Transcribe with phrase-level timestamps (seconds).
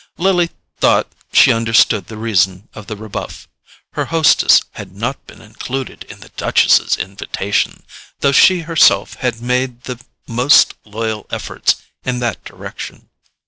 [0.17, 0.49] Lily
[0.79, 3.47] thought she understood the reason of the rebuff.
[3.93, 7.83] Her hostess had not been included in the Duchess's invitation,
[8.21, 13.09] though she herself had made the most loyal efforts in that direction.